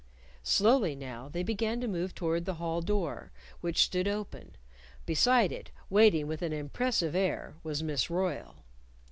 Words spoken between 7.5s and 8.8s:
was Miss Royle.